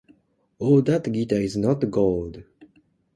[0.57, 2.43] “All that glitters is not gold.”